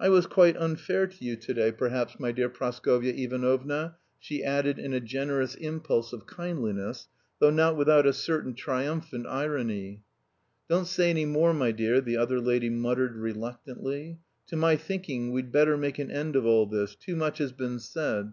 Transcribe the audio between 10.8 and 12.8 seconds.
say any more, my dear," the other lady